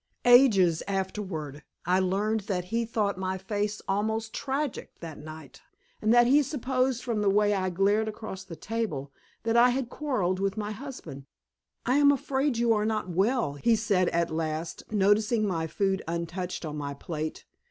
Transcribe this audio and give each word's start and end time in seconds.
Ages 0.25 0.81
afterward 0.87 1.61
I 1.85 1.99
learned 1.99 2.39
that 2.49 2.65
he 2.73 2.85
thought 2.85 3.19
my 3.19 3.37
face 3.37 3.83
almost 3.87 4.33
tragic 4.33 4.99
that 4.99 5.19
night, 5.19 5.61
and 6.01 6.11
that 6.11 6.25
he 6.25 6.41
supposed 6.41 7.03
from 7.03 7.21
the 7.21 7.29
way 7.29 7.53
I 7.53 7.69
glared 7.69 8.07
across 8.07 8.43
the 8.43 8.55
table, 8.55 9.11
that 9.43 9.55
I 9.55 9.69
had 9.69 9.91
quarreled 9.91 10.39
with 10.39 10.57
my 10.57 10.71
husband! 10.71 11.27
"I 11.85 11.97
am 11.97 12.11
afraid 12.11 12.57
you 12.57 12.73
are 12.73 12.83
not 12.83 13.09
well," 13.09 13.53
he 13.53 13.75
said 13.75 14.09
at 14.09 14.31
last, 14.31 14.91
noticing 14.91 15.45
my 15.45 15.67
food 15.67 16.01
untouched 16.07 16.65
on 16.65 16.77
my 16.77 16.95
plate. 16.95 17.45